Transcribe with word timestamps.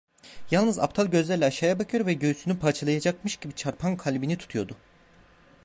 Yalnız 0.51 0.79
aptal 0.79 1.05
gözlerle 1.07 1.45
aşağıya 1.45 1.79
bakıyor 1.79 2.05
ve 2.05 2.13
göğsünü 2.13 2.59
parçalayacakmış 2.59 3.37
gibi 3.37 3.53
çarpan 3.53 3.97
kalbini 3.97 4.37
tutuyordu. 4.37 4.75